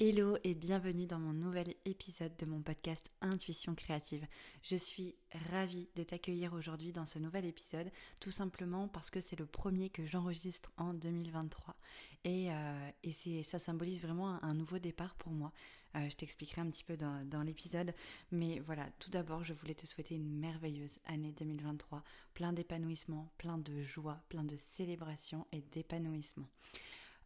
[0.00, 4.26] Hello et bienvenue dans mon nouvel épisode de mon podcast Intuition créative.
[4.64, 5.14] Je suis
[5.52, 9.90] ravie de t'accueillir aujourd'hui dans ce nouvel épisode, tout simplement parce que c'est le premier
[9.90, 11.76] que j'enregistre en 2023
[12.24, 15.52] et, euh, ça symbolise vraiment un, nouveau départ pour moi.
[15.94, 17.94] Euh, je t'expliquerai un petit peu dans, dans l'épisode,
[18.32, 22.02] mais voilà, tout d'abord je voulais te souhaiter une merveilleuse année 2023,
[22.34, 26.48] plein d'épanouissement, plein de joie, plein de célébration et d'épanouissement.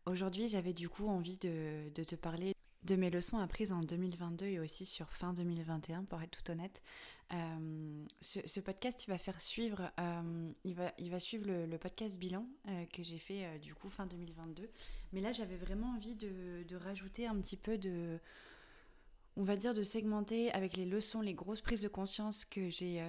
[0.09, 2.55] Aujourd'hui, j'avais du coup envie de, te parler
[2.85, 6.83] de mes leçons apprises en 2022 et aussi sur fin 2021 pour être tout honnête.
[7.35, 12.87] Euh, ce, podcast il va faire suivre, euh, il, va, suivre le, podcast bilan euh,
[12.87, 14.71] que j'ai fait du coup fin 2022.
[15.13, 18.19] Mais là j'avais vraiment envie de, de, rajouter un petit peu de,
[19.37, 23.05] on va dire de segmenter avec les leçons, les grosses prises de conscience que j'ai,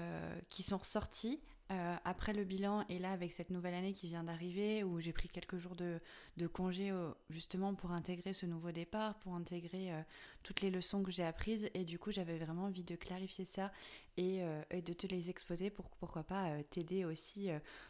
[0.50, 1.39] qui sont ressorties
[1.72, 5.14] euh, après le bilan et là avec cette nouvelle année qui vient d'arriver où j'ai
[5.14, 6.00] pris quelques jours de,
[6.48, 10.02] congé euh, justement pour intégrer ce nouveau départ, pour intégrer euh,
[10.42, 13.72] toutes les leçons que j'ai apprises et du coup j'avais vraiment envie de clarifier ça
[14.17, 17.50] et, et de te les exposer pour pourquoi pas t'aider aussi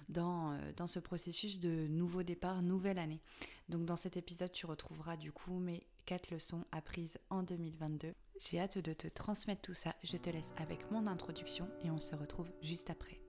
[0.10, 3.20] dans, dans ce processus de nouveau départ, nouvelle année.
[3.68, 8.14] Donc dans cet épisode tu retrouveras du coup mes quatre leçons apprises en 2022.
[8.40, 12.00] J'ai hâte de te transmettre tout ça, je te laisse avec mon introduction et on
[12.00, 13.29] se retrouve juste après.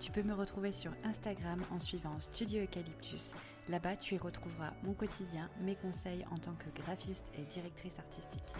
[0.00, 3.32] Tu peux me retrouver sur Instagram en suivant Studio Eucalyptus.
[3.68, 8.54] Là-bas, tu y retrouveras mon quotidien, mes conseils en tant que graphiste et directrice artistique.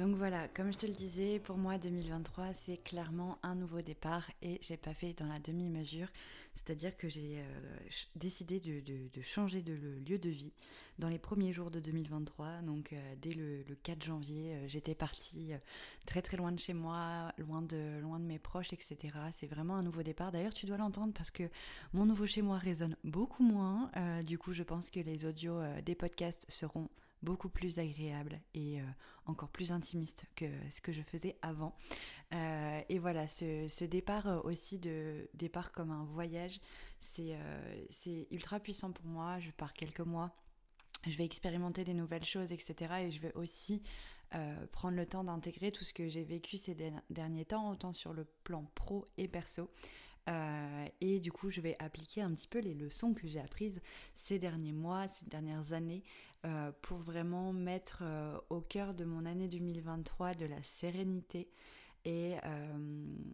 [0.00, 4.30] Donc voilà, comme je te le disais, pour moi 2023 c'est clairement un nouveau départ
[4.40, 6.08] et j'ai pas fait dans la demi-mesure.
[6.54, 9.74] C'est-à-dire que j'ai euh, décidé de, changer de
[10.08, 10.54] lieu de vie
[10.98, 12.62] dans les premiers jours de 2023.
[12.62, 15.50] Donc euh, dès le, 4 janvier, euh, j'étais partie
[16.06, 18.96] très très loin de chez moi, loin de, loin de mes proches, etc.
[19.32, 20.32] C'est vraiment un nouveau départ.
[20.32, 21.44] D'ailleurs tu dois l'entendre parce que
[21.92, 23.90] mon nouveau chez moi résonne beaucoup moins.
[24.24, 26.88] du coup je pense que les audios des podcasts seront
[27.22, 28.84] beaucoup plus agréable et euh,
[29.26, 31.74] encore plus intimiste que ce que je faisais avant.
[32.32, 36.60] Euh, et voilà, ce, départ euh, aussi de départ comme un voyage,
[37.00, 37.36] c'est
[38.30, 39.38] ultra puissant pour moi.
[39.40, 40.30] Je pars quelques mois
[41.06, 43.06] je vais expérimenter des nouvelles choses, etc.
[43.06, 43.82] Et je vais aussi
[44.70, 46.76] prendre le temps d'intégrer tout ce que j'ai vécu ces
[47.08, 49.70] derniers temps, autant sur le plan pro et perso.
[50.30, 53.80] Euh, et du coup, je vais appliquer un petit peu les leçons que j'ai apprises
[54.14, 56.02] ces derniers mois, ces dernières années,
[56.44, 61.48] euh, pour vraiment mettre euh, au cœur de mon année 2023 de la sérénité
[62.06, 62.36] et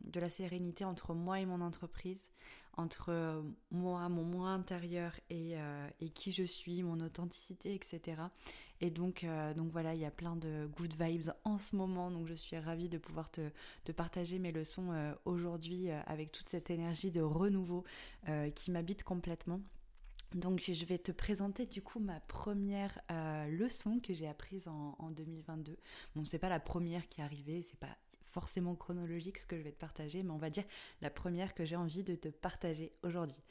[0.06, 2.32] de la sérénité entre moi et mon entreprise,
[2.76, 5.54] entre moi, mon moi intérieur et,
[6.00, 8.22] et, qui je suis, mon authenticité, etc.
[8.80, 9.26] Et donc,
[9.56, 12.58] donc voilà, il y a plein de good vibes en ce moment, donc je suis
[12.58, 13.50] ravie de pouvoir te,
[13.92, 17.84] partager mes leçons aujourd'hui avec toute cette énergie de renouveau
[18.28, 19.60] euh, qui m'habite complètement.
[20.34, 25.10] Donc je vais te présenter du coup ma première euh, leçon que j'ai apprise en,
[25.10, 25.76] 2022.
[26.14, 27.96] Bon, c'est pas la première qui est arrivée, c'est pas
[28.36, 30.64] forcément chronologique ce que je vais te partager, mais on va dire
[31.00, 33.42] la première que j'ai envie de te partager aujourd'hui.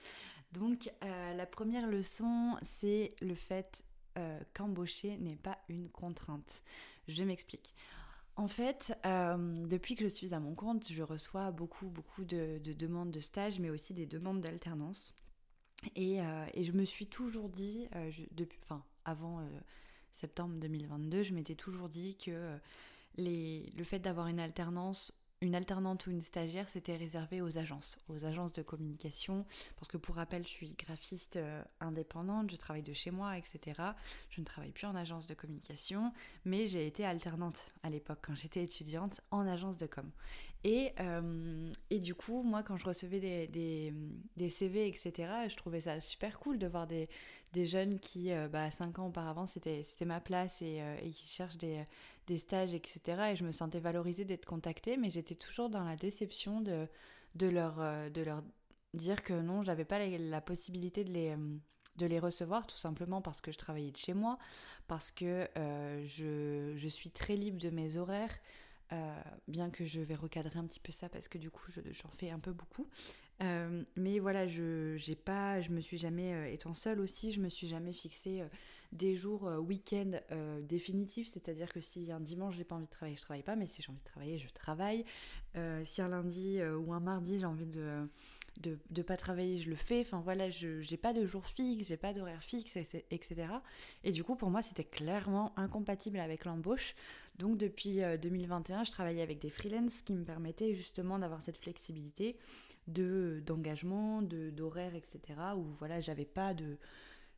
[0.51, 3.83] Donc euh, la première leçon, c'est le fait
[4.53, 6.63] qu'embaucher n'est pas une contrainte.
[7.09, 7.75] Je m'explique.
[8.37, 12.59] En fait, euh, depuis que je suis à mon compte, je reçois beaucoup, beaucoup de,
[12.59, 15.13] demandes de stage, mais aussi des demandes d'alternance.
[15.95, 19.47] Et, euh, je me suis toujours dit, euh, depuis, enfin, avant
[20.11, 22.57] septembre 2022, je m'étais toujours dit que
[23.17, 25.11] le fait d'avoir une alternance
[25.41, 29.45] une alternante ou une stagiaire, c'était réservé aux agences, aux agences de communication,
[29.75, 33.81] parce que pour rappel, je suis graphiste euh, indépendante, je travaille de chez moi, etc.
[34.29, 36.11] Je ne travaille plus en agence de communication,
[36.45, 40.09] mais j'ai été alternante à l'époque, quand j'étais étudiante, en agence de com.
[40.63, 45.13] Et, euh, et du coup, moi, quand je recevais des, CV, etc.,
[45.47, 47.07] je trouvais ça super cool de voir des,
[47.53, 51.85] jeunes qui, euh, bah, cinq ans auparavant, c'était ma place et, et qui cherchent des,
[52.37, 52.99] stages, etc.
[53.31, 56.87] Et je me sentais valorisée d'être contactée, mais j'étais toujours dans la déception de,
[57.43, 58.43] euh, leur
[58.93, 63.51] dire que non, j'avais pas la, possibilité de les, euh, recevoir, tout simplement parce que
[63.51, 64.37] je travaillais de chez moi,
[64.87, 68.35] parce que euh, je, je, suis très libre de mes horaires.
[69.47, 72.29] Bien que je vais recadrer un petit peu ça parce que du coup j'en fais
[72.29, 72.87] un peu beaucoup.
[73.39, 77.67] mais voilà, je j'ai pas, je me suis jamais, étant seule aussi, je me suis
[77.67, 78.43] jamais fixé
[78.91, 80.11] des jours week-end
[80.61, 83.67] définitifs, c'est-à-dire que si un dimanche j'ai pas envie de travailler, je travaille pas, mais
[83.67, 85.05] si j'ai envie de travailler, je travaille.
[85.83, 88.07] si un lundi ou un mardi j'ai envie de
[88.61, 90.01] de pas travailler, je le fais.
[90.01, 93.47] Enfin voilà, je n'ai pas de jour fixe, j'ai pas d'horaire fixe, etc.
[94.03, 96.95] Et du coup, pour moi, c'était clairement incompatible avec l'embauche.
[97.39, 101.57] Donc depuis 2021, euh, je travaillais avec des freelances qui me permettaient justement d'avoir cette
[101.57, 102.37] flexibilité
[102.87, 105.39] de d'engagement, de d'horaire, etc.
[105.57, 106.77] Où voilà, j'avais pas de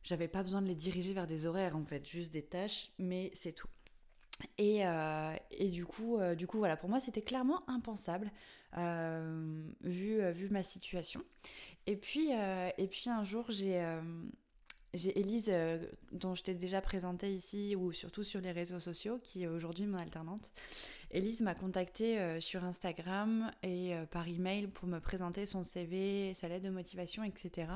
[0.04, 3.30] j'avais pas besoin de les diriger vers des horaires en fait, juste des tâches, mais
[3.34, 3.68] c'est tout.
[4.56, 8.30] Et, euh, et, du, coup, euh, du coup, voilà, pour moi, c'était clairement impensable
[9.82, 11.24] vu, vu ma situation.
[11.86, 13.82] Et puis, et puis un jour, j'ai
[14.94, 15.50] j'ai Elise,
[16.12, 19.86] dont je t'ai déjà présentée ici, ou surtout sur les réseaux sociaux, qui est aujourd'hui
[19.86, 20.50] mon alternante.
[21.10, 26.64] Elise m'a contactée sur Instagram et par email pour me présenter son CV, sa lettre
[26.64, 27.66] de motivation, etc.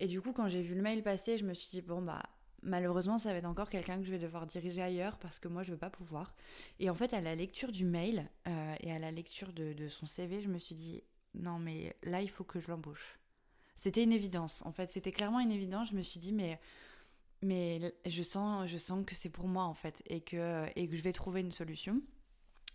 [0.00, 2.22] Et du coup, quand j'ai vu le mail passer, je me suis dit, bon, bah,
[2.62, 5.62] malheureusement, ça va être encore quelqu'un que je vais devoir diriger ailleurs parce que moi,
[5.62, 6.34] je ne veux pas pouvoir.
[6.78, 10.06] Et en fait, à la lecture du mail euh, et à la lecture de, son
[10.06, 11.02] CV, je me suis dit,
[11.34, 13.19] non, mais là, il faut que je l'embauche.
[13.80, 14.62] C'était une évidence.
[14.66, 15.88] En fait, c'était clairement une évidence.
[15.90, 16.60] Je me suis dit, mais,
[17.40, 20.94] mais je, sens, je sens que c'est pour moi, en fait, et que, et que
[20.94, 22.02] je vais trouver une solution.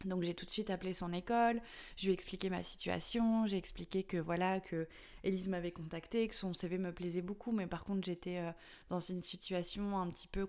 [0.04, 1.62] Donc j'ai tout de suite appelé son école,
[1.96, 4.90] je lui ai expliqué ma situation, j'ai expliqué que voilà que
[5.24, 8.52] Elise m'avait contacté, que son CV me plaisait beaucoup, mais par contre j'étais euh,
[8.90, 10.46] dans une situation un petit peu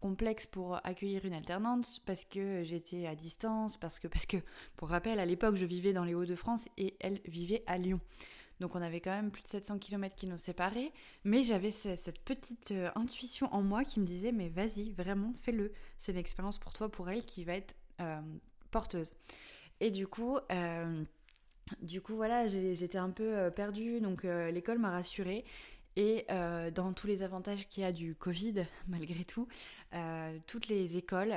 [0.00, 4.36] complexe pour accueillir une alternante parce que j'étais à distance, parce que parce que
[4.76, 8.00] pour rappel à l'époque je vivais dans les Hauts-de-France et elle vivait à Lyon.
[8.60, 10.92] Donc on avait quand même plus de 700 km qui nous séparaient,
[11.24, 15.72] mais j'avais cette petite euh, intuition en moi qui me disait mais vas-y, vraiment fais-le.
[15.98, 18.20] C'est une expérience pour toi, pour elle qui va être euh,
[18.70, 19.12] porteuse.
[19.80, 21.04] Et du coup, euh,
[21.80, 25.44] du coup voilà, j'étais un peu perdue, donc l'école m'a rassurée.
[25.96, 29.48] Et dans tous les avantages qu'il y a du Covid, malgré tout,
[30.46, 31.34] toutes les écoles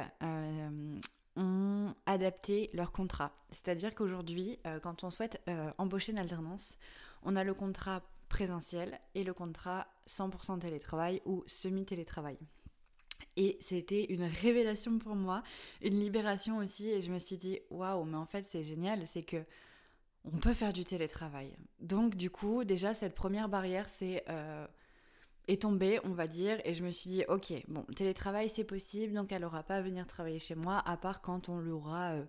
[1.35, 3.31] ont adapté leur contrat.
[3.51, 5.41] C'est-à-dire qu'aujourd'hui, quand on souhaite
[5.77, 6.77] embaucher une alternance,
[7.23, 12.37] on a le contrat présentiel et le contrat 100% télétravail ou semi-télétravail.
[13.35, 15.43] Et c'était une révélation pour moi,
[15.81, 16.89] une libération aussi.
[16.89, 19.43] Et je me suis dit, waouh, mais en fait, c'est génial, c'est que
[20.25, 21.55] on peut faire du télétravail.
[21.79, 24.23] Donc, du coup, déjà, cette première barrière, c'est.
[24.29, 24.65] Euh,
[25.47, 29.13] est tombée, on va dire, et je me suis dit, ok, bon, télétravail c'est possible,
[29.13, 32.23] donc elle n'aura pas à venir travailler chez moi, à part quand on l'aura euh,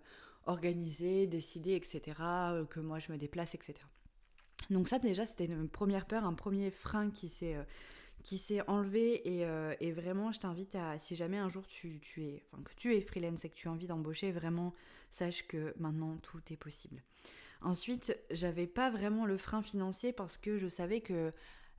[0.47, 3.75] organisé, décidé, etc., euh, que moi je me déplace, etc.
[4.71, 7.57] Donc ça déjà c'était une première peur, un premier frein qui s'est
[8.25, 12.23] qui s'est enlevé euh, et, vraiment je t'invite à si jamais un jour tu, tu,
[12.23, 14.73] es enfin que tu es freelance et que tu as envie d'embaucher vraiment
[15.11, 17.03] sache que maintenant tout est possible.
[17.61, 21.33] Ensuite, j'avais pas vraiment le frein financier parce que je savais que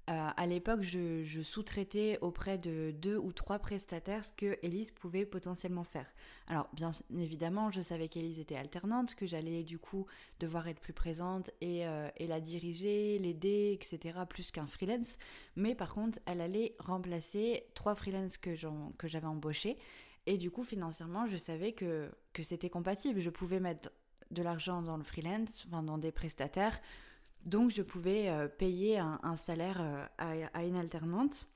[0.08, 5.26] euh, à l'époque, je, sous-traitais auprès de deux ou trois prestataires ce que Elise pouvait
[5.26, 6.06] potentiellement faire.
[6.48, 10.06] Alors, bien évidemment, je savais qu'Elise était alternante, que j'allais du coup
[10.40, 15.18] devoir être plus présente et, euh, la diriger, l'aider, etc., plus qu'un freelance.
[15.56, 19.78] Mais par contre, elle allait remplacer trois freelances que j'avais embauchés.
[20.28, 23.20] Et du coup, financièrement, je savais que, que c'était compatible.
[23.20, 23.90] Je pouvais mettre
[24.32, 26.80] de l'argent dans le freelance, enfin dans des prestataires,
[27.46, 31.48] donc je pouvais euh, payer un, salaire euh, à, une alternante.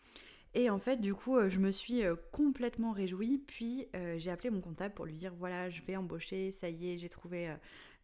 [0.53, 3.39] Et en fait, du coup, euh, je me suis complètement réjouie.
[3.39, 6.97] Puis j'ai appelé mon comptable pour lui dire voilà, je vais embaucher, ça y est,
[6.97, 7.53] j'ai trouvé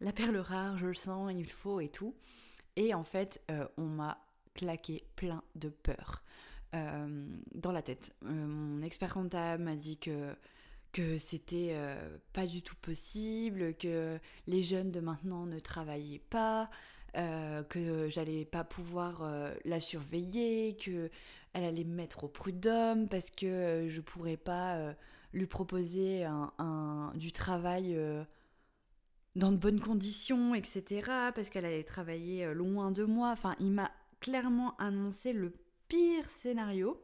[0.02, 2.16] la perle rare, je le sens, il faut et tout.
[2.76, 3.42] Et en fait,
[3.78, 4.18] on m'a
[4.54, 6.24] claqué plein de peur
[6.74, 8.14] dans la tête.
[8.22, 10.36] mon expert comptable m'a dit que
[10.92, 11.76] que c'était
[12.32, 16.70] pas du tout possible, que les jeunes de maintenant ne travaillaient pas,
[17.18, 21.10] euh, que j'allais pas pouvoir euh, la surveiller, que
[21.54, 24.94] elle allait me mettre au prud'homme parce que euh, je pourrais pas
[25.32, 27.98] lui proposer un, du travail
[29.36, 30.84] dans de bonnes conditions, etc.
[31.34, 33.32] Parce qu'elle allait travailler loin de moi.
[33.32, 35.54] Enfin, il m'a clairement annoncé le
[35.88, 37.02] pire scénario.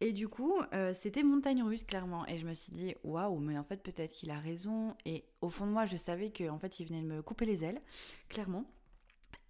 [0.00, 0.60] Et du coup,
[0.92, 2.26] c'était montagne russe, clairement.
[2.26, 4.96] Et je me suis dit, waouh, mais en fait, peut-être qu'il a raison.
[5.04, 7.64] Et au fond de moi, je savais qu'en fait, il venait de me couper les
[7.64, 7.80] ailes,
[8.28, 8.64] clairement.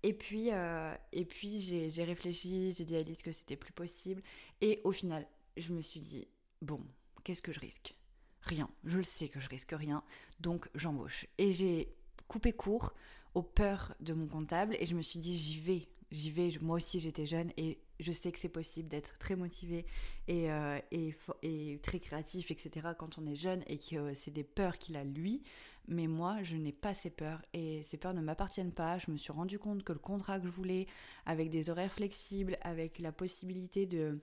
[0.05, 4.23] Et puis, euh, j'ai réfléchi, j'ai dit à Alice que c'était plus possible.
[4.61, 6.29] Et au final, je me suis dit,
[6.61, 6.79] bon,
[7.25, 7.95] qu'est-ce que je risque?
[8.43, 8.69] Rien.
[8.85, 10.05] Je le sais que je risque rien.
[10.41, 11.27] Donc j'embauche.
[11.39, 11.89] Et j'ai
[12.29, 12.93] coupé court
[13.33, 15.89] aux peurs de mon comptable et je me suis dit, j'y vais.
[16.15, 16.51] J'y vais.
[16.61, 19.87] Moi aussi, j'étais jeune et je sais que c'est possible d'être très motivé
[20.29, 22.89] et, euh, et, très créatif, etc.
[22.99, 25.43] quand on est jeune et que c'est des peurs qu'il a lui.
[25.87, 28.99] Mais moi, je n'ai pas ces peurs et ces peurs ne m'appartiennent pas.
[28.99, 30.87] Je me suis rendu compte que le contrat que je voulais,
[31.27, 34.19] avec des horaires flexibles, avec la possibilité de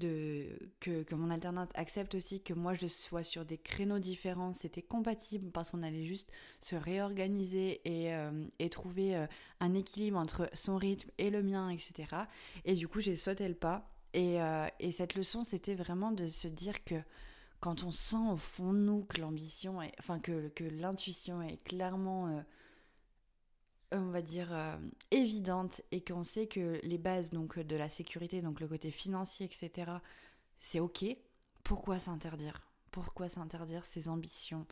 [0.00, 4.82] que, que, mon alternante accepte aussi que moi je sois sur des créneaux différents, c'était
[4.82, 6.30] compatible parce qu'on allait juste
[6.60, 9.26] se réorganiser et, euh, et trouver euh,
[9.60, 12.16] un équilibre entre son rythme et le mien, etc.
[12.64, 13.88] Et du coup j'ai sauté le pas.
[14.14, 16.96] Et, euh, et cette leçon, c'était vraiment de se dire que
[17.60, 22.42] quand on sent au fond de nous que l'ambition, enfin que, que l'intuition est clairement
[23.98, 24.76] on va dire, euh,
[25.10, 29.46] évidente et qu'on sait que les bases donc, de la sécurité, donc le côté financier,
[29.46, 29.90] etc.,
[30.60, 31.04] c'est OK,
[31.64, 32.62] pourquoi s'interdire?
[32.90, 34.66] Pourquoi s'interdire ces ambitions?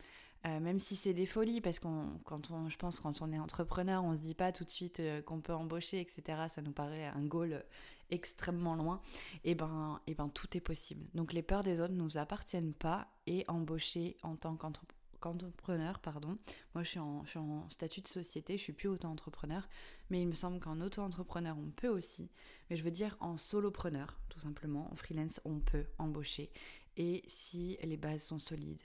[0.47, 3.39] Euh, même si c'est des folies, parce qu'on, quand on, je pense, quand on est
[3.39, 6.43] entrepreneur, on se dit pas tout de suite euh, qu'on peut embaucher, etc.
[6.49, 7.63] Ça nous paraît un goal
[8.09, 9.01] extrêmement loin.
[9.43, 11.05] Et eh ben, et eh ben, tout est possible.
[11.13, 16.37] Donc les peurs des autres nous appartiennent pas et embaucher en tant qu'entrepreneur entrepreneur pardon.
[16.73, 19.67] Moi, je suis, en, statut de société, je suis plus auto-entrepreneur,
[20.09, 22.29] mais il me semble qu'en auto-entrepreneur, on peut aussi.
[22.69, 26.51] Mais je veux dire en solopreneur, tout simplement, en freelance, on peut embaucher.
[26.97, 28.81] Et si les bases sont solides,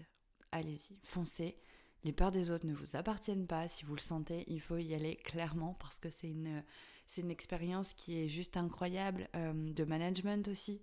[0.53, 1.57] allez-y, foncez.
[2.07, 3.67] Les peurs des autres ne vous appartiennent pas.
[3.67, 6.63] Si vous le sentez, il faut y aller clairement parce que c'est une,
[7.09, 10.81] c'est une expérience qui est juste incroyable, euh, de management aussi,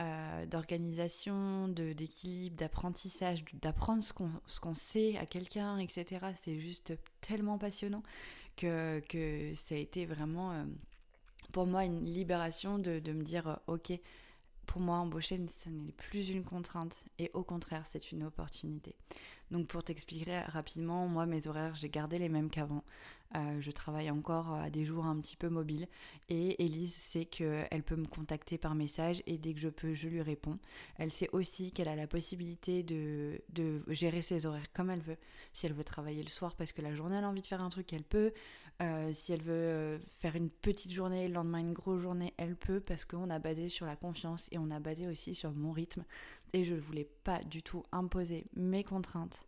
[0.00, 6.26] euh, d'organisation, d'équilibre, d'apprentissage, d'apprendre ce qu'on qu'on sait à quelqu'un, etc.
[6.42, 8.02] C'est juste tellement passionnant
[8.56, 10.64] que, que ça a été vraiment euh,
[11.52, 13.92] pour moi une libération de, de me dire, ok,
[14.66, 18.94] pour moi, embaucher, ce n'est plus une contrainte et au contraire, c'est une opportunité.
[19.50, 22.82] Donc pour t'expliquer rapidement, moi mes horaires, j'ai gardé les mêmes qu'avant.
[23.36, 25.88] Euh, je travaille encore à des jours un petit peu mobiles
[26.28, 30.08] et Elise sait qu'elle peut me contacter par message et dès que je peux, je
[30.08, 30.54] lui réponds.
[30.98, 35.18] Elle sait aussi qu'elle a la possibilité de, de, gérer ses horaires comme elle veut.
[35.52, 37.62] Si elle veut travailler le soir parce que la journée elle a envie de faire
[37.62, 38.32] un truc, elle peut.
[38.82, 42.56] Euh, si elle veut euh, faire une petite journée, le lendemain une grosse journée, elle
[42.56, 45.72] peut parce qu'on a basé sur la confiance et on a basé aussi sur mon
[45.72, 46.04] rythme.
[46.52, 49.40] Et je ne voulais pas du tout imposer mes contraintes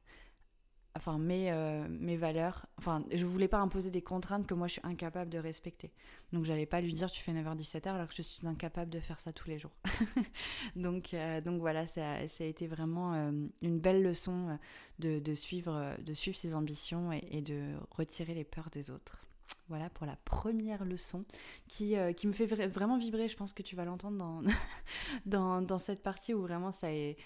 [0.96, 2.66] enfin mes, euh, mes valeurs.
[2.78, 5.92] Enfin, je voulais pas imposer des contraintes que moi je suis incapable de respecter.
[6.32, 9.20] Donc j'allais pas lui dire tu fais 9h-17h alors que je suis incapable de faire
[9.20, 9.72] ça tous les jours.
[10.76, 13.30] donc, euh, donc voilà, ça, ça, a été vraiment euh,
[13.62, 14.58] une belle leçon
[14.98, 19.22] de, de, suivre, de suivre ses ambitions et, de retirer les peurs des autres.
[19.68, 21.24] Voilà pour la première leçon
[21.68, 23.28] qui, qui me fait vraiment vibrer.
[23.28, 24.42] Je pense que tu vas l'entendre dans,
[25.26, 27.16] dans, dans, cette partie où vraiment ça est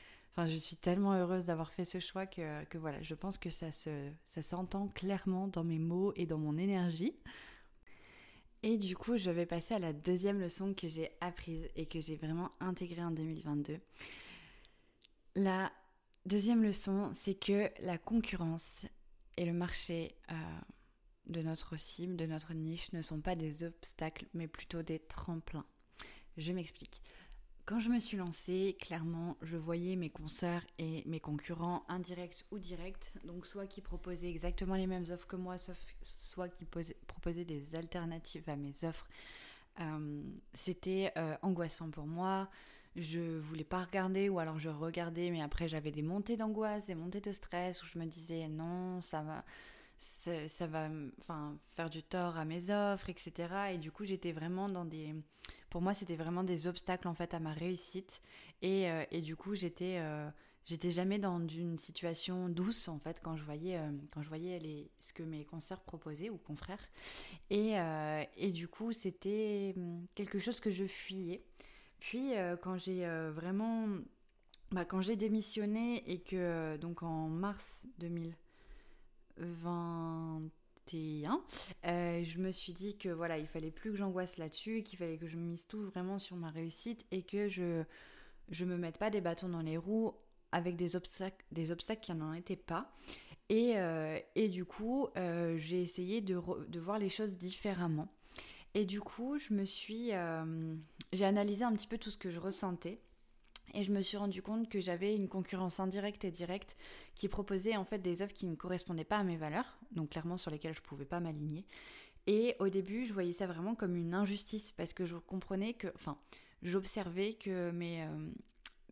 [0.47, 3.73] Je suis tellement heureuse d'avoir fait ce choix que, que, voilà, je pense que ça
[3.73, 7.15] se, ça s'entend clairement dans mes mots et dans mon énergie.
[8.63, 12.01] Et du coup, je vais passer à la deuxième leçon que j'ai apprise et que
[12.01, 13.79] j'ai vraiment intégrée en 2022.
[15.37, 15.73] La
[16.27, 18.87] deuxième leçon, c'est que la concurrence
[19.39, 20.35] et le marché euh,
[21.29, 25.67] de notre cible, de notre niche, ne sont pas des obstacles, mais plutôt des tremplins.
[26.37, 27.01] Je m'explique.
[27.71, 32.59] Quand je me suis lancée, clairement, je voyais mes consoeurs et mes concurrents indirects ou
[32.59, 37.77] directs, donc soit qui proposaient exactement les mêmes offres que moi, soit qui proposaient des
[37.77, 39.07] alternatives à mes offres.
[39.79, 40.21] Euh,
[40.53, 42.49] c'était euh, angoissant pour moi.
[42.97, 46.97] Je voulais pas regarder ou alors je regardais, mais après j'avais des montées d'angoisse, des
[46.97, 49.45] montées de stress où je me disais non, ça va
[50.01, 50.89] ça va
[51.21, 53.33] enfin, faire du tort à mes offres, etc.
[53.75, 55.15] Et du coup, j'étais vraiment dans des...
[55.71, 58.21] Pour moi, c'était vraiment des obstacles, en fait, à ma réussite.
[58.61, 59.99] Et, euh, et du coup, j'étais...
[59.99, 60.29] Euh,
[60.67, 64.89] j'étais jamais dans une situation douce en fait quand je voyais euh, quand je voyais
[65.01, 66.87] ce que mes consoeurs proposaient ou confrères
[67.49, 67.77] et,
[68.37, 71.43] et du coup c'était hum, quelque chose que je fuyais
[71.99, 73.89] puis quand j'ai vraiment
[74.71, 78.37] bah, quand j'ai démissionné et que donc en mars 2000
[80.93, 81.41] 21,
[81.87, 85.19] euh, je me suis dit que voilà, il fallait plus que j'angoisse là-dessus, qu'il fallait
[85.19, 87.85] que je mise tout vraiment sur ma réussite et que je
[88.51, 90.13] je me mette pas des bâtons dans les roues
[90.51, 92.93] avec des obstacles, des obstacles qui n'en étaient pas.
[93.49, 98.09] Et, euh, et du coup, euh, j'ai essayé de, de, voir les choses différemment.
[98.75, 100.11] Et du coup, je me suis,
[101.13, 103.01] j'ai analysé un petit peu tout ce que je ressentais.
[103.75, 106.77] Et je me suis rendu compte que j'avais une concurrence indirecte et directe
[107.15, 110.37] qui proposait en fait des offres qui ne correspondaient pas à mes valeurs, donc clairement
[110.37, 111.65] sur lesquelles je ne pouvais pas m'aligner.
[112.27, 115.89] Et au début, je voyais ça vraiment comme une injustice parce que je comprenais que,
[115.95, 116.19] enfin,
[116.63, 118.29] j'observais que mes, euh,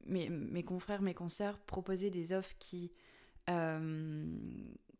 [0.07, 2.93] mes, confrères, mes consoeurs proposaient des offres qui,
[3.51, 4.27] euh,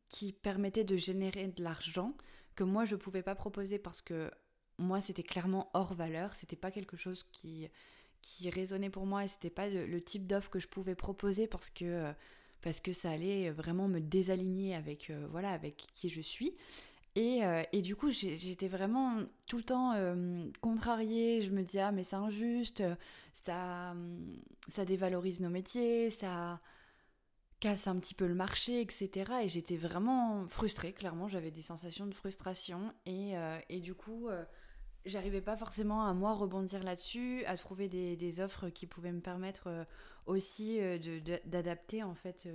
[0.09, 2.15] qui permettaient de générer de l'argent
[2.55, 4.31] que moi je ne pouvais pas proposer parce que
[4.79, 6.35] moi, c'était clairement hors valeur.
[6.35, 7.69] C'était pas quelque chose qui,
[8.23, 11.71] qui résonnait pour moi et c'était pas le, type d'offre que je pouvais proposer parce
[11.71, 12.13] que,
[12.63, 16.55] parce que ça allait vraiment me désaligner avec, voilà, avec qui je suis.
[17.15, 17.41] Et,
[17.73, 19.95] et, du coup, j'étais vraiment tout le temps
[20.61, 21.43] contrariée.
[21.43, 22.85] Je me disais, ah, mais c'est injuste,
[23.35, 23.95] ça,
[24.69, 26.61] ça dévalorise nos métiers, ça,
[27.61, 29.33] casse un petit peu le marché, etc.
[29.43, 32.93] Et j'étais vraiment frustrée, clairement, j'avais des sensations de frustration.
[33.07, 34.45] Et, euh, et du coup, euh,
[35.05, 39.69] j'arrivais pas forcément à moi rebondir là-dessus, à trouver des, offres qui pouvaient me permettre
[39.69, 39.85] euh,
[40.27, 40.79] aussi
[41.47, 42.47] d'adapter en fait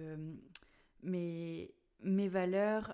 [1.02, 2.94] mes, mes valeurs,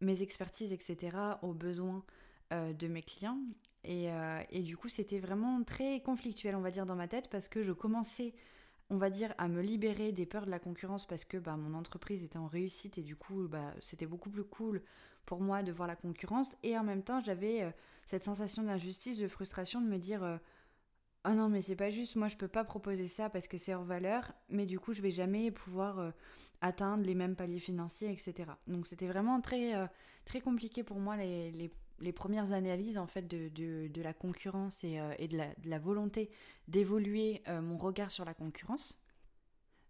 [0.00, 1.16] mes expertises, etc.
[1.40, 2.04] aux besoins
[2.50, 3.38] de mes clients.
[3.84, 4.08] Et,
[4.50, 7.62] et du coup, c'était vraiment très conflictuel, on va dire, dans ma tête, parce que
[7.62, 8.34] je commençais
[8.92, 11.72] on va dire, à me libérer des peurs de la concurrence parce que bah, mon
[11.74, 14.82] entreprise était en réussite et du coup, bah, c'était beaucoup plus cool
[15.24, 16.54] pour moi de voir la concurrence.
[16.62, 17.70] Et en même temps, j'avais euh,
[18.04, 20.36] cette sensation d'injustice, de frustration de me dire euh,
[21.24, 23.74] Oh non, mais c'est pas juste, moi je peux pas proposer ça parce que c'est
[23.74, 26.10] hors valeur, mais du coup, je vais jamais pouvoir euh,
[26.60, 28.50] atteindre les mêmes paliers financiers, etc.
[28.66, 29.72] Donc, c'était vraiment très,
[30.24, 31.70] très compliqué pour moi les, les
[32.02, 36.30] les premières analyses en fait de, la concurrence et, euh, de, la, volonté
[36.68, 38.98] d'évoluer euh, mon regard sur la concurrence.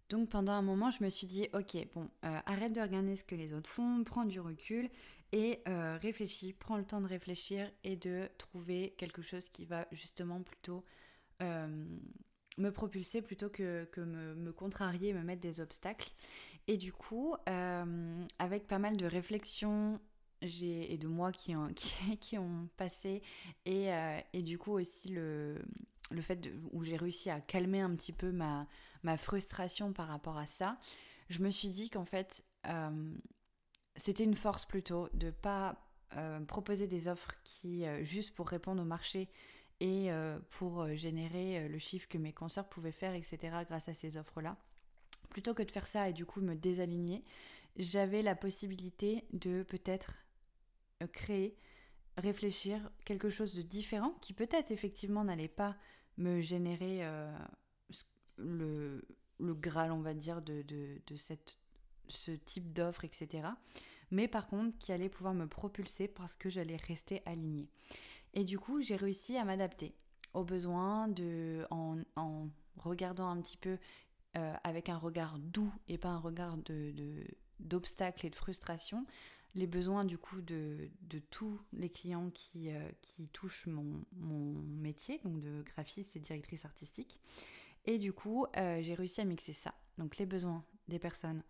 [0.08, 3.24] Donc pendant un moment, je me suis dit, ok, bon, euh, arrête de regarder ce
[3.24, 4.90] que les autres font, prends du recul
[5.32, 5.62] et
[6.00, 10.84] réfléchis, prends le temps de réfléchir et de trouver quelque chose qui va justement plutôt
[11.40, 16.10] me propulser plutôt que, me, me, contrarier, me mettre des obstacles.
[16.68, 19.98] Et du coup, avec pas mal de réflexions
[20.42, 21.72] et de moi qui ont,
[22.20, 23.22] qui, ont passé
[23.64, 25.62] et, euh, et, du coup aussi le,
[26.10, 28.66] le fait où j'ai réussi à calmer un petit peu ma,
[29.02, 30.78] ma frustration par rapport à ça,
[31.28, 33.14] je me suis dit qu'en fait euh,
[33.96, 35.76] c'était une force plutôt de pas
[36.16, 39.28] euh, proposer des offres qui juste pour répondre au marché
[39.80, 40.10] et
[40.50, 43.38] pour générer le chiffre que mes consoeurs pouvaient faire, etc.
[43.66, 44.56] grâce à ces offres-là.
[45.28, 47.24] Plutôt que de faire ça et du coup me désaligner,
[47.76, 50.16] j'avais la possibilité de peut-être
[51.02, 51.56] euh, créer,
[52.16, 55.76] réfléchir quelque chose de différent qui peut-être effectivement n'allait pas
[56.18, 57.32] me générer euh,
[58.36, 59.06] le,
[59.38, 60.62] le Graal, on va dire, de,
[61.16, 61.56] cette,
[62.08, 63.48] ce type d'offre, etc.
[64.10, 67.68] Mais par contre, qui allait pouvoir me propulser parce que j'allais rester alignée.
[68.34, 69.94] Et du coup, j'ai réussi à m'adapter
[70.34, 73.78] aux besoins de, en, en regardant un petit peu
[74.38, 77.22] euh, avec un regard doux et pas un regard de,
[77.60, 79.04] d'obstacles et de frustration,
[79.54, 80.88] les besoins du coup de,
[81.28, 84.02] tous les clients qui, euh, qui touchent mon,
[84.80, 87.18] métier, donc de graphiste et directrice artistique.
[87.84, 89.74] Et du coup, euh, j'ai réussi à mixer ça.
[89.98, 91.42] Donc les besoins des personnes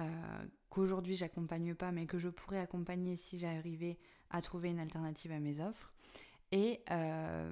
[0.00, 3.98] euh, qu'aujourd'hui j'accompagne pas, mais que je pourrais accompagner si j'arrivais
[4.30, 5.92] à trouver une alternative à mes offres,
[6.50, 6.80] et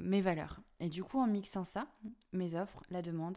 [0.00, 0.62] mes valeurs.
[0.80, 1.86] Et du coup, en mixant ça,
[2.32, 3.36] mes offres, la demande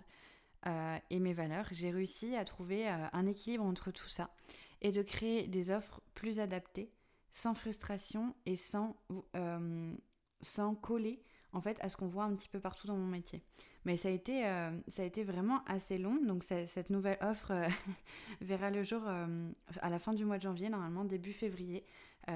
[0.66, 4.34] et mes valeurs, j'ai réussi à trouver un équilibre entre tout ça
[4.82, 6.92] et de créer des offres plus adaptées,
[7.32, 8.96] sans frustration et sans,
[9.36, 9.94] euh,
[10.42, 11.22] sans coller
[11.54, 13.42] en fait à ce qu'on voit un petit peu partout dans mon métier.
[13.86, 14.72] Mais ça a été, euh,
[15.26, 17.68] vraiment assez long, donc cette nouvelle offre euh,
[18.42, 21.84] verra le jour à la fin du mois de janvier, normalement début février.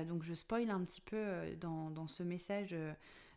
[0.08, 1.24] donc je spoil un petit peu
[1.60, 2.76] dans, ce message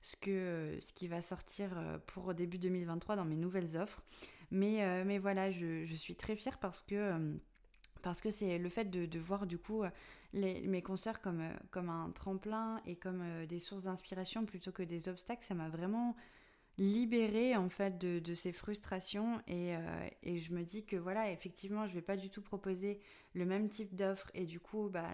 [0.03, 1.71] ce, qui va sortir
[2.07, 4.03] pour début 2023 dans mes nouvelles offres.
[4.51, 7.37] Mais, mais voilà, je, je, suis très fière parce que
[8.07, 9.91] parce que c'est le fait de, voir du coup euh,
[10.33, 14.85] mes concerts comme, euh, comme un tremplin et comme euh, des sources d'inspiration plutôt que
[14.85, 16.15] des obstacles, ça m'a vraiment
[16.79, 19.43] libérée en fait de, ces frustrations.
[19.49, 19.75] Et,
[20.23, 23.01] je me dis que voilà effectivement je vais pas du tout proposer
[23.35, 24.31] le même type d'offre.
[24.35, 25.11] Et du coup bah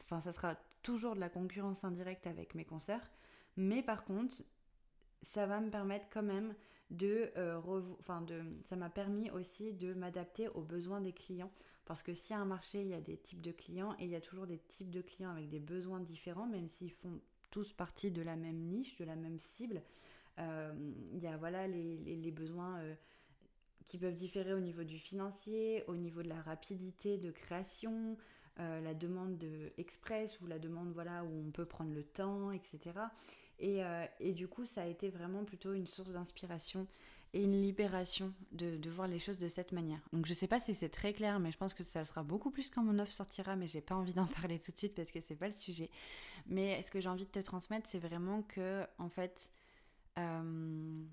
[0.00, 3.12] enfin ça sera toujours de la concurrence indirecte avec mes concerts
[3.56, 4.42] mais par contre
[5.22, 6.52] ça va me permettre quand même
[6.90, 7.30] de,
[8.00, 11.52] enfin de ça m'a permis aussi de m'adapter aux besoins des clients
[11.86, 14.04] parce que s'il y a un marché, il y a des types de clients et
[14.04, 17.20] il y a toujours des types de clients avec des besoins différents, même s'ils font
[17.50, 19.82] tous partie de la même niche, de la même cible.
[20.38, 20.74] Euh,
[21.12, 22.94] il y a voilà, les, besoins euh,
[23.86, 28.18] qui peuvent différer au niveau du financier, au niveau de la rapidité de création,
[28.58, 32.50] euh, la demande de express ou la demande voilà, où on peut prendre le temps,
[32.50, 32.80] etc.
[33.58, 33.80] Et,
[34.20, 36.86] et, du coup, ça a été vraiment plutôt une source d'inspiration
[37.42, 40.00] une libération de, de, voir les choses de cette manière.
[40.12, 42.50] Donc je sais pas si c'est très clair, mais je pense que ça sera beaucoup
[42.50, 45.10] plus quand mon offre sortira, mais j'ai pas envie d'en parler tout de suite parce
[45.10, 45.90] que c'est pas le sujet.
[46.46, 49.50] Mais ce que j'ai envie de te transmettre, c'est vraiment que, en fait,
[50.18, 51.04] euh,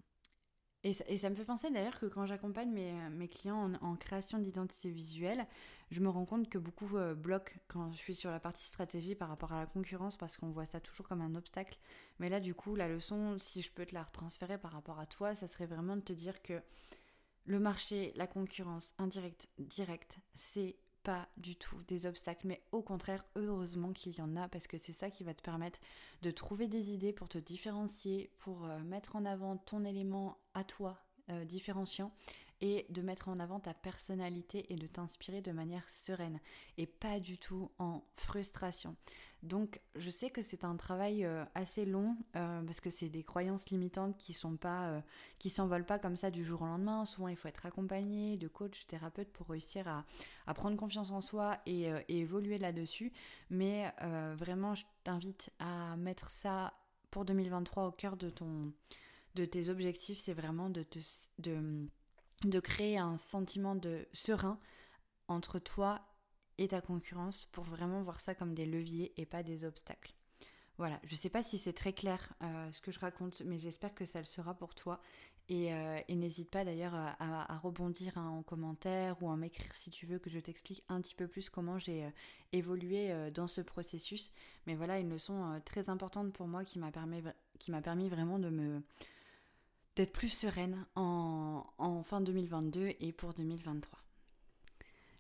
[0.86, 5.48] Et ça, me fait penser d'ailleurs que quand j'accompagne mes, clients en, création d'identité visuelle,
[5.92, 9.16] je me rends compte que beaucoup euh, bloquent quand je suis sur la partie stratégie
[9.16, 11.80] par rapport à la concurrence parce qu'on voit ça toujours comme un obstacle.
[12.20, 15.06] Mais là, du coup, la leçon, si je peux te la retransférer par rapport à
[15.06, 16.62] toi, ça serait vraiment de te dire que
[17.46, 23.24] le marché, la concurrence indirecte, directe, c'est pas du tout des obstacles, mais au contraire,
[23.36, 25.80] heureusement qu'il y en a, parce que c'est ça qui va te permettre
[26.22, 30.64] de trouver des idées pour te différencier, pour euh, mettre en avant ton élément à
[30.64, 30.98] toi
[31.30, 32.12] euh, différenciant
[32.64, 36.40] et de mettre en avant ta personnalité et de t'inspirer de manière sereine
[36.78, 38.96] et pas du tout en frustration.
[39.44, 43.24] Donc je sais que c'est un travail euh, assez long euh, parce que c'est des
[43.24, 45.02] croyances limitantes qui sont pas euh,
[45.40, 47.04] qui s'envolent pas comme ça du jour au lendemain.
[47.06, 51.58] Souvent il faut être accompagné de coach, thérapeute pour réussir à, prendre confiance en soi
[51.66, 53.12] et, et évoluer là-dessus.
[53.50, 53.94] Mais
[54.38, 56.74] vraiment je t'invite à mettre ça
[57.12, 58.72] pour 2023 au cœur de ton
[59.36, 61.00] de tes objectifs, c'est vraiment de te
[61.40, 61.90] de
[62.46, 64.60] de créer un sentiment de serein
[65.28, 66.02] entre toi
[66.58, 70.14] et ta concurrence pour vraiment voir ça comme des leviers et pas des obstacles.
[70.78, 73.60] Voilà, je ne sais pas si c'est très clair euh, ce que je raconte, mais
[73.60, 75.00] j'espère que ça le sera pour toi.
[75.50, 80.06] Et, euh, n'hésite pas d'ailleurs à, rebondir hein, en commentaire ou à m'écrire si tu
[80.06, 82.10] veux que je t'explique un petit peu plus comment j'ai euh,
[82.54, 84.32] évolué dans ce processus.
[84.66, 88.82] Mais voilà, une leçon très importante pour moi qui m'a permis vraiment de me,
[89.96, 91.64] d'être plus sereine en,
[92.04, 94.00] fin 2022 et pour 2023.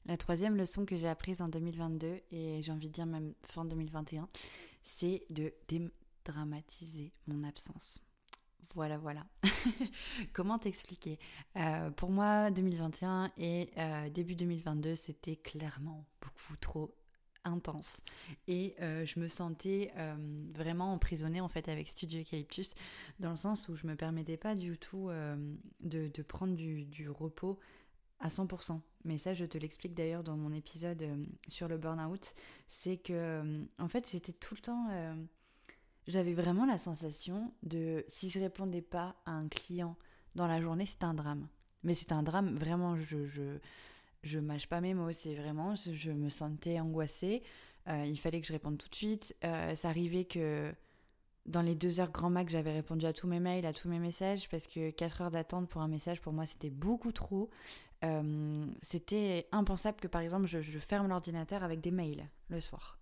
[0.06, 3.64] La troisième leçon que j'ai apprise en 2022, et j'ai envie de dire même fin
[3.64, 4.28] 2021,
[4.82, 8.02] c'est de dédramatiser mon absence.
[8.76, 9.26] Voilà, voilà.
[10.34, 11.20] Comment t'expliquer?
[11.58, 16.94] Euh, Pour moi, 2021 et euh, début 2022, c'était clairement beaucoup trop
[17.46, 18.02] intense.
[18.48, 20.16] Et euh, je me sentais euh,
[20.54, 22.74] vraiment emprisonnée en fait avec Studio Eucalyptus,
[23.20, 25.36] dans le sens où je me permettais pas du tout euh,
[25.82, 27.60] de, prendre du, repos
[28.20, 28.80] à 100%.
[29.06, 31.04] Mais ça, je te l'explique d'ailleurs dans mon épisode
[31.48, 32.34] sur le burn-out.
[32.68, 34.88] C'est que, en fait, j'étais tout le temps.
[36.08, 39.98] J'avais vraiment la sensation de si je répondais pas à un client
[40.36, 41.48] dans la journée, c'était un drame.
[41.84, 43.60] Mais c'était un drame, vraiment, je, je,
[44.24, 47.44] je mâche pas mes mots, c'est vraiment, je, me sentais angoissée.
[47.90, 49.36] Euh, il fallait que je réponde tout de suite.
[49.44, 50.74] Euh, ça arrivait que
[51.46, 54.00] dans les deux heures grand max, j'avais répondu à tous mes mails, à tous mes
[54.00, 57.50] messages, parce que quatre heures d'attente pour un message, pour moi, c'était beaucoup trop.
[58.06, 63.00] Euh, c'était impensable que, par exemple, je, ferme l'ordinateur avec des mails le soir.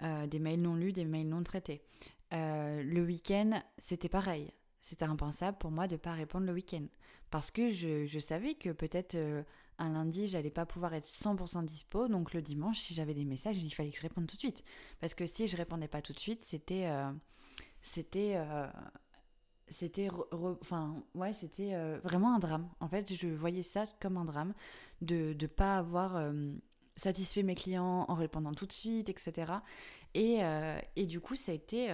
[0.00, 1.82] des mails non lus, des mails non traités.
[2.30, 4.52] le week-end, c'était pareil.
[4.78, 6.86] C'était impensable pour moi de ne pas répondre le week-end.
[7.30, 9.16] Parce que je, je savais que peut-être
[9.82, 13.58] un lundi, j'allais pas pouvoir être 100% dispo, donc le dimanche, si j'avais des messages,
[13.58, 14.64] il fallait que je réponde tout de suite.
[15.00, 16.86] Parce que si je répondais pas tout de suite, c'était.
[16.86, 17.10] Euh,
[17.80, 18.34] c'était.
[18.36, 18.66] Euh,
[19.68, 20.08] c'était.
[20.60, 21.02] Enfin,
[21.34, 22.68] c'était euh, vraiment un drame.
[22.80, 24.54] En fait, je voyais ça comme un drame
[25.00, 26.32] de ne pas avoir
[26.94, 29.52] satisfait mes clients en répondant tout de suite, etc.
[30.14, 30.40] Et,
[30.94, 31.92] et du coup, ça a été.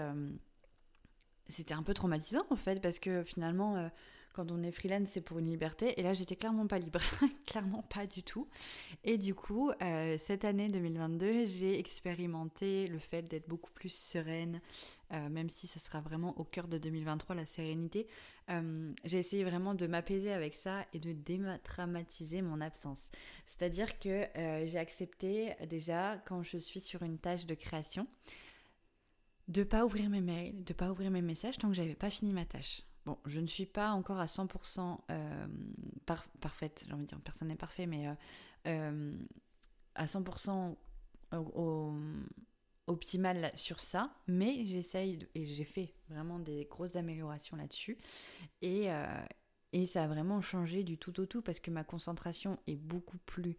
[1.47, 3.91] c'était un peu traumatisant, en fait, parce que finalement
[4.39, 5.99] quand on est freelance, c'est pour une liberté.
[5.99, 7.01] Et là, j'étais clairement pas libre,
[7.47, 8.47] clairement pas du tout.
[9.03, 14.61] Et du coup, euh, cette année 2022, j'ai expérimenté le fait d'être beaucoup plus sereine,
[15.13, 18.07] euh, même si ça sera vraiment au cœur de 2023, la sérénité.
[18.49, 23.01] Euh, j'ai essayé vraiment de m'apaiser avec ça et de dématramatiser mon absence.
[23.45, 28.07] C'est-à-dire que j'ai accepté déjà, quand je suis sur une tâche de création,
[29.49, 32.33] de pas ouvrir mes mails, de pas ouvrir mes messages tant que j'avais pas fini
[32.33, 32.83] ma tâche.
[33.09, 35.47] Bon, je ne suis pas encore à 100% euh,
[36.41, 38.13] parfaite, j'ai envie de dire, personne n'est parfait, mais euh,
[38.67, 39.13] euh,
[39.95, 40.77] à 100%
[41.33, 41.95] au,
[42.87, 47.97] optimal sur ça, mais j'essaye, et j'ai fait vraiment des grosses améliorations là-dessus,
[48.61, 48.89] et,
[49.73, 53.19] et ça a vraiment changé du tout au tout, parce que ma concentration est beaucoup
[53.25, 53.57] plus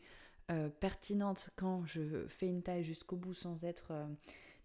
[0.80, 3.94] pertinente quand je fais une taille jusqu'au bout sans être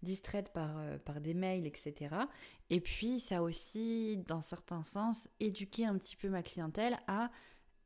[0.04, 2.14] distraite par, euh, par des mails, etc.
[2.70, 7.30] Et puis, ça a aussi, dans certains sens, éduqué un petit peu ma clientèle à,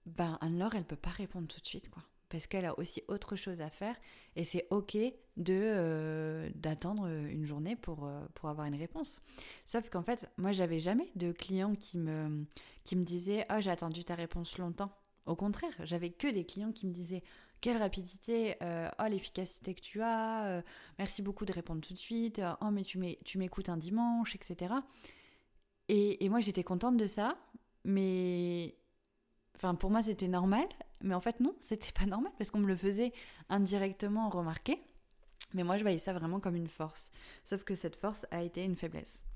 [0.06, 2.02] ben, Anne-Laure, elle peut pas répondre tout de suite, quoi.
[2.28, 3.96] Parce qu'elle a aussi autre chose à faire
[4.36, 4.98] et c'est ok
[5.38, 9.22] de euh, d'attendre une journée pour, euh, pour avoir une réponse.
[9.64, 12.44] Sauf qu'en fait, moi, j'avais jamais de clients qui me,
[12.84, 14.92] qui me disaient Oh, j'ai attendu ta réponse longtemps.
[15.24, 17.22] Au contraire, j'avais que des clients qui me disaient
[17.60, 20.62] quelle rapidité, euh, oh l'efficacité que tu as, euh,
[20.98, 24.74] merci beaucoup de répondre tout de suite, euh, oh mais tu m'écoutes un dimanche, etc.
[25.88, 27.36] Et, et moi j'étais contente de ça,
[27.84, 28.76] mais
[29.56, 30.66] enfin pour moi c'était normal,
[31.02, 33.12] mais en fait non, c'était pas normal parce qu'on me le faisait
[33.48, 34.80] indirectement remarquer.
[35.54, 37.10] Mais moi je voyais ça vraiment comme une force,
[37.44, 39.27] sauf que cette force a été une faiblesse.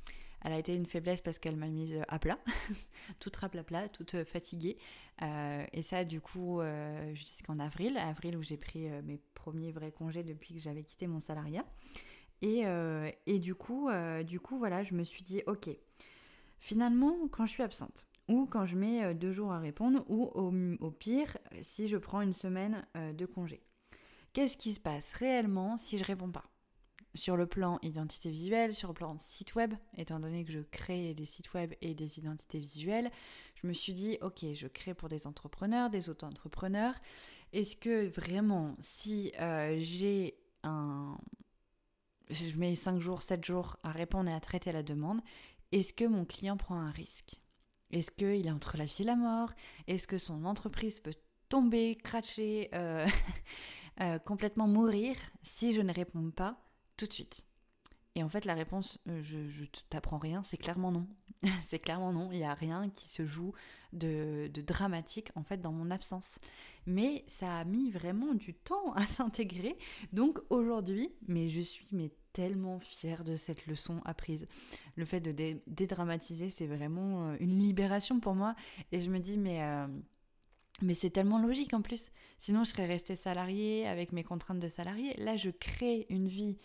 [0.45, 2.39] Elle a été une faiblesse parce qu'elle m'a mise à plat,
[3.21, 4.77] toute plat, toute fatiguée.
[5.21, 6.61] et ça, du coup,
[7.15, 11.21] jusqu'en avril, avril où j'ai pris mes premiers vrais congés depuis que j'avais quitté mon
[11.21, 11.65] salariat.
[12.41, 12.65] Et,
[13.27, 13.89] et du, coup,
[14.25, 15.71] du coup, voilà, je me suis dit, ok,
[16.59, 20.91] finalement, quand je suis absente, ou quand je mets deux jours à répondre, ou au,
[20.91, 23.63] pire, si je prends une semaine de congé.
[24.33, 26.52] Qu'est-ce qui se passe réellement si je réponds pas?
[27.15, 31.15] Sur le plan identité visuelle, sur le plan site web, étant donné que je crée
[31.15, 33.11] des sites web et des identités visuelles,
[33.55, 36.95] je me suis dit, ok, je crée pour des entrepreneurs, des auto-entrepreneurs.
[37.53, 41.19] Est-ce que vraiment, si euh, j'ai un...
[42.31, 45.21] Je mets 5 jours, 7 jours à répondre et à traiter la demande,
[45.71, 47.37] est-ce que mon client prend un risque?
[47.91, 49.51] Est-ce qu'il est entre la vie et la mort?
[49.87, 51.15] Est-ce que son entreprise peut
[51.51, 53.07] tomber, cracher, euh,
[54.01, 56.59] euh, complètement mourir si je ne réponds pas?
[56.97, 57.47] Tout de suite
[58.15, 61.07] Et en fait, la réponse, euh, je, je t'apprends rien, c'est clairement non.
[61.69, 62.31] c'est clairement non.
[62.33, 63.53] Il n'y a rien qui se joue
[63.93, 66.39] de, dramatique en fait dans mon absence.
[66.87, 69.77] Mais ça a mis vraiment du temps à s'intégrer.
[70.13, 74.47] Donc aujourd'hui, mais je suis mais tellement fière de cette leçon apprise.
[74.97, 78.55] Le fait de dédramatiser, c'est vraiment euh, une libération pour moi.
[78.91, 79.87] Et je me dis, mais euh,
[80.81, 82.11] mais c'est tellement logique en plus.
[82.39, 85.15] Sinon, je serais restée salariée avec mes contraintes de salarié.
[85.19, 86.57] Là, je crée une vie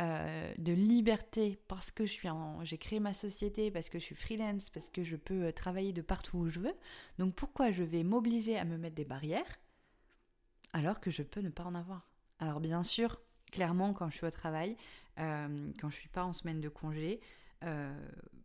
[0.00, 2.28] euh, de liberté parce que je suis
[2.62, 5.92] j'ai créé ma société, parce que je suis freelance, parce que je peux euh, travailler
[5.92, 6.74] de partout où je veux.
[7.18, 9.60] Donc pourquoi je vais m'obliger à me mettre des barrières
[10.72, 12.08] alors que je peux ne pas en avoir?
[12.38, 14.76] Alors bien sûr, clairement, quand je suis au travail,
[15.18, 17.20] euh, quand je suis pas en semaine de congé,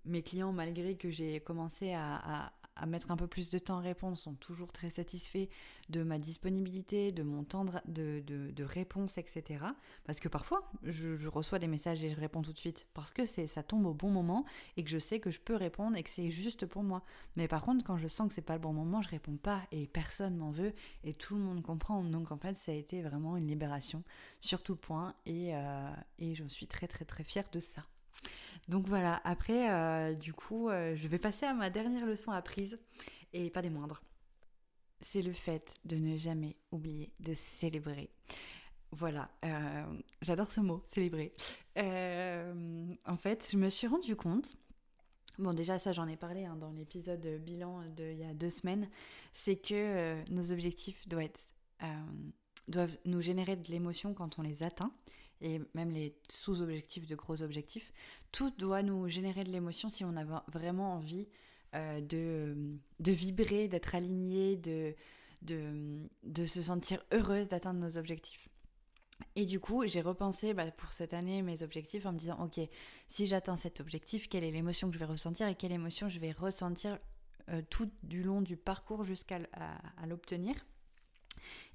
[0.06, 2.54] mes clients, malgré que j'ai commencé à
[2.86, 5.48] mettre un peu plus de temps à répondre sont toujours très satisfaits
[5.90, 9.64] de ma disponibilité, de mon temps de, de, réponse, etc.
[10.06, 13.26] Parce que parfois, je, reçois des messages et je réponds tout de suite parce que
[13.26, 16.10] ça tombe au bon moment et que je sais que je peux répondre et que
[16.10, 17.04] c'est juste pour moi.
[17.36, 19.62] Mais par contre, quand je sens que c'est pas le bon moment, je réponds pas
[19.72, 22.04] et personne m'en veut et tout le monde comprend.
[22.04, 24.04] Donc en fait, ça a été vraiment une libération
[24.42, 27.84] sur tout point et, euh, et je suis très très très fière de ça.
[28.68, 32.76] Donc voilà, après, euh, du coup, euh, je vais passer à ma dernière leçon apprise,
[33.34, 34.02] et pas des moindres.
[35.02, 38.10] C'est le fait de ne jamais oublier de célébrer.
[38.92, 39.86] Voilà, euh,
[40.22, 41.34] j'adore ce mot, célébrer.
[41.78, 44.58] en fait, je me suis rendu compte,
[45.38, 48.90] bon déjà ça j'en ai parlé hein, dans l'épisode bilan d'il y a deux semaines,
[49.34, 54.92] c'est que nos objectifs doivent, nous générer de l'émotion quand on les atteint
[55.42, 57.94] et même les sous-objectifs de gros objectifs,
[58.32, 61.28] tout doit nous générer de l'émotion si on a vraiment envie
[61.76, 62.56] euh, de,
[63.00, 64.96] de vibrer, d'être aligné, de,
[65.42, 68.48] de, de, se sentir heureuse d'atteindre nos objectifs.
[69.36, 72.60] Et du coup, j'ai repensé bah, pour cette année mes objectifs en me disant, ok,
[73.08, 76.20] si j'atteins cet objectif, quelle est l'émotion que je vais ressentir et quelle émotion je
[76.20, 76.98] vais ressentir
[77.50, 79.40] euh, tout du long du parcours jusqu'à
[80.06, 80.56] l'obtenir.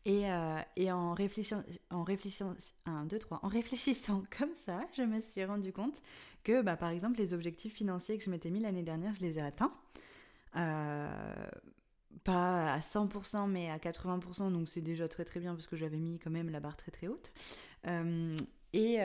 [0.08, 2.54] Euh, et, en réfléchissant, en réfléchissant,
[2.86, 6.02] un, deux, trois, en réfléchissant comme ça, je me suis rendu compte
[6.42, 9.38] que, bah, par exemple, les objectifs financiers que je m'étais mis l'année dernière, je les
[9.38, 9.72] ai atteints.
[10.56, 11.46] Euh,
[12.24, 15.98] pas à 100%, mais à 80%, donc c'est déjà très très bien parce que j'avais
[15.98, 17.32] mis quand même la barre très très haute.
[17.86, 18.36] Euh,
[18.72, 18.98] et,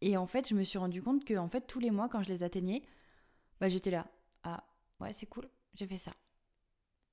[0.00, 2.22] et, en fait, je me suis rendu compte que en fait, tous les mois, quand
[2.22, 2.82] je les atteignais,
[3.60, 4.06] bah, j'étais là.
[4.42, 4.64] Ah,
[5.00, 6.12] ouais, c'est cool, j'ai fait ça.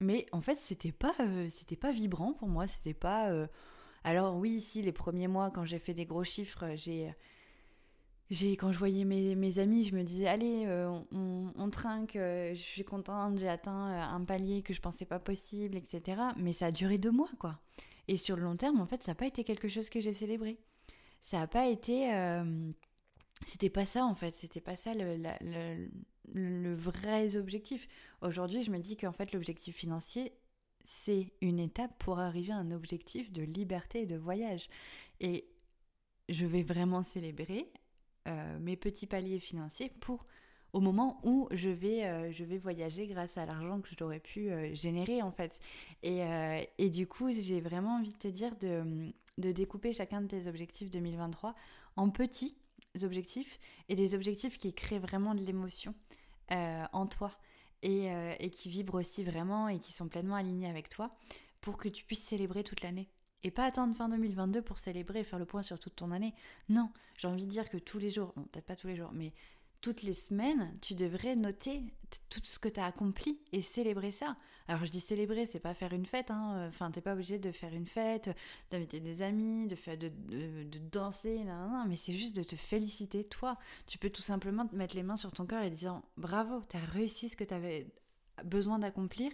[0.01, 2.67] Mais en fait, c'était pas, euh, c'était pas vibrant pour moi.
[2.67, 3.29] C'était pas.
[3.29, 3.47] Euh,
[4.03, 7.13] alors oui, si les premiers mois, quand j'ai fait des gros chiffres, j'ai,
[8.29, 12.13] j'ai quand je voyais mes, mes, amis, je me disais allez, euh, on, on, trinque,
[12.15, 16.21] je suis contente, j'ai atteint un palier que je pensais pas possible, etc.
[16.37, 17.59] Mais ça a duré deux mois, quoi.
[18.07, 20.13] Et sur le long terme, en fait, ça n'a pas été quelque chose que j'ai
[20.13, 20.59] célébré.
[21.21, 22.11] Ça n'a pas été.
[23.45, 24.35] c'était pas ça, en fait.
[24.35, 25.89] C'était pas ça le, le,
[26.33, 27.87] le vrai objectif.
[28.21, 30.33] Aujourd'hui, je me dis qu'en fait, l'objectif financier,
[30.83, 34.69] c'est une étape pour arriver à un objectif de liberté et de voyage.
[35.19, 35.47] Et
[36.29, 37.71] je vais vraiment célébrer
[38.27, 40.25] euh, mes petits paliers financiers pour
[40.73, 44.49] au moment où je vais, euh, je vais voyager grâce à l'argent que j'aurais pu
[44.49, 45.59] euh, générer en fait.
[46.03, 46.21] Et,
[46.77, 50.47] et du coup, j'ai vraiment envie de te dire de, de découper chacun de tes
[50.47, 51.55] objectifs 2023
[51.95, 52.57] en petits
[53.03, 55.93] objectifs et des objectifs qui créent vraiment de l'émotion
[56.51, 57.31] euh, en toi
[57.83, 61.15] euh, et, qui vibrent aussi vraiment et qui sont pleinement alignés avec toi
[61.61, 63.09] pour que tu puisses célébrer toute l'année.
[63.43, 66.33] Et pas attendre fin 2022 pour célébrer et faire le point sur toute ton année.
[66.67, 69.33] Non, j'ai envie de dire que tous les jours, peut-être pas tous les jours, mais
[69.85, 71.83] toutes les semaines, tu devrais noter
[72.31, 74.35] tout ce que tu as accompli et célébrer ça.
[74.67, 76.65] Alors je dis célébrer, c'est pas faire une fête, hein.
[76.69, 78.35] enfin t'es pas obligé de faire une fête,
[78.71, 83.25] d'inviter des amis, de, faire, de, de, danser, non, mais c'est juste de te féliciter
[83.25, 83.59] toi.
[83.85, 86.77] Tu peux tout simplement te mettre les mains sur ton cœur et dire bravo, tu
[86.77, 87.85] as réussi ce que tu avais
[88.43, 89.31] besoin d'accomplir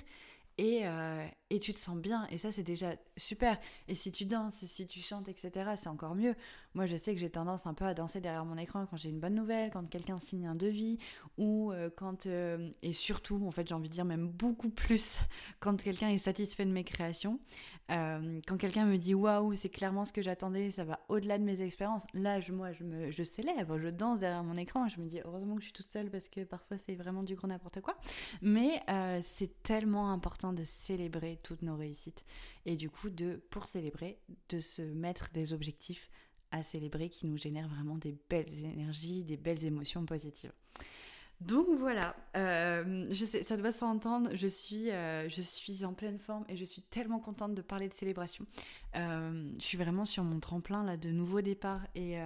[0.58, 2.28] et, euh, et, tu te sens bien.
[2.32, 3.60] Et ça, c'est déjà super.
[3.88, 6.36] Et si tu danses, si tu chantes, etc., c'est encore mieux.
[6.74, 9.10] Moi, je sais que j'ai tendance un peu à danser derrière mon écran quand j'ai
[9.10, 10.98] une bonne nouvelle, quand quelqu'un signe un devis,
[11.38, 12.26] ou euh, quand.
[12.26, 15.20] Euh, et surtout, en fait, j'ai envie de dire même beaucoup plus
[15.60, 17.40] quand quelqu'un est satisfait de mes créations.
[17.90, 21.62] quand quelqu'un me dit waouh, c'est clairement ce que j'attendais, ça va au-delà de mes
[21.62, 22.06] expériences.
[22.14, 24.88] Là, je, moi, je, me, je célèbre, je danse derrière mon écran.
[24.88, 27.36] Je me dis heureusement que je suis toute seule parce que parfois, c'est vraiment du
[27.36, 27.98] gros n'importe quoi.
[28.42, 28.82] Mais
[29.24, 32.26] c'est tellement important de célébrer toutes nos réussites
[32.66, 36.10] et du coup de pour célébrer de se mettre des objectifs
[36.52, 40.52] à célébrer qui nous génèrent vraiment des belles énergies, des belles émotions positives.
[41.42, 46.20] Donc voilà, euh, je sais, ça doit s'entendre, je suis, euh, je suis en pleine
[46.20, 48.46] forme et je suis tellement contente de parler de célébration.
[48.96, 52.20] Euh, je suis vraiment sur mon tremplin là de nouveaux départs et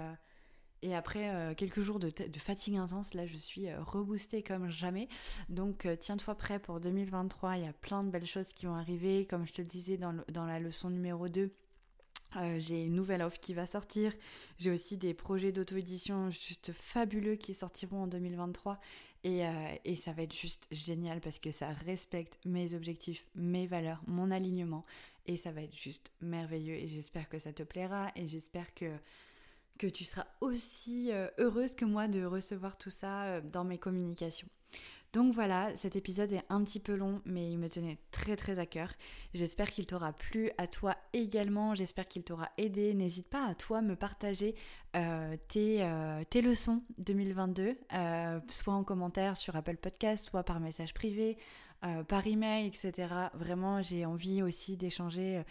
[0.81, 5.07] et après euh, quelques jours de, fatigue intense, là je suis euh, reboostée comme jamais.
[5.49, 8.75] Donc euh, tiens-toi prêt pour 2023, il y a plein de belles choses qui vont
[8.75, 9.25] arriver.
[9.25, 11.51] Comme je te le disais dans, la leçon numéro 2,
[12.57, 14.13] j'ai une nouvelle offre qui va sortir.
[14.57, 18.79] J'ai aussi des projets d'auto-édition juste fabuleux qui sortiront en 2023.
[19.23, 19.43] Et,
[19.85, 24.29] et, ça va être juste génial parce que ça respecte mes objectifs, mes valeurs, mon
[24.31, 24.85] alignement.
[25.25, 26.75] Et ça va être juste merveilleux.
[26.75, 28.11] Et j'espère que ça te plaira.
[28.15, 28.91] Et j'espère que
[29.77, 33.77] que tu seras aussi euh, heureuse que moi de recevoir tout ça euh, dans mes
[33.77, 34.47] communications.
[35.13, 38.59] Donc voilà, cet épisode est un petit peu long, mais il me tenait très très
[38.59, 38.91] à cœur.
[39.33, 42.93] J'espère qu'il t'aura plu, à toi également, j'espère qu'il t'aura aidé.
[42.93, 44.55] N'hésite pas à toi me partager
[44.97, 45.89] euh, tes,
[46.29, 47.77] tes, leçons 2022,
[48.49, 51.37] soit en commentaire sur Apple Podcast, soit par message privé,
[52.09, 53.07] par email, etc.
[53.35, 55.45] Vraiment, j'ai envie aussi d'échanger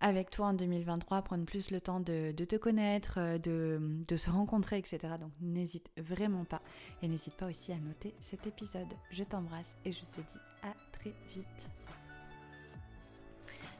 [0.00, 4.78] avec toi en 2023, prendre plus le temps de, te connaître, euh, de, se rencontrer,
[4.78, 5.14] etc.
[5.20, 6.62] Donc n'hésite vraiment pas.
[7.02, 8.88] Et n'hésite pas aussi à noter cet épisode.
[9.10, 11.46] Je t'embrasse et je te dis à très vite.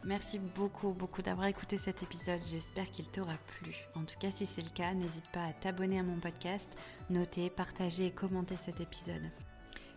[0.05, 2.41] Merci beaucoup, beaucoup d'avoir écouté cet épisode.
[2.51, 3.75] J'espère qu'il t'aura plu.
[3.95, 6.75] En tout cas, si c'est le cas, n'hésite pas à t'abonner à mon podcast,
[7.11, 9.31] noter, partager et commenter cet épisode.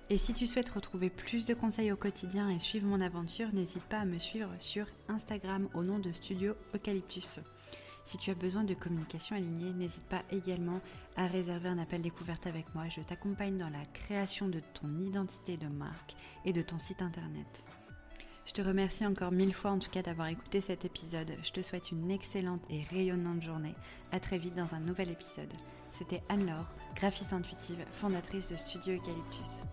[0.10, 3.84] Et si tu souhaites retrouver plus de conseils au quotidien et suivre mon aventure, n'hésite
[3.84, 7.40] pas à me suivre sur Instagram au nom de Studio Eucalyptus.
[8.06, 10.82] Si tu as besoin de communication alignée, n'hésite pas également
[11.16, 12.90] à réserver un appel découverte avec moi.
[12.90, 17.64] Je t'accompagne dans la création de ton identité de marque et de ton site internet.
[18.46, 21.32] Je te remercie encore mille fois en tout cas d'avoir écouté cet épisode.
[21.44, 23.76] Je te souhaite une excellente et rayonnante journée.
[24.12, 25.54] A très vite dans un nouvel épisode.
[25.96, 29.64] C'était Anne-Laure, graphiste intuitive, fondatrice de Studio Eucalyptus.